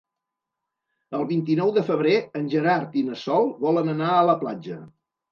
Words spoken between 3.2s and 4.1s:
Sol volen anar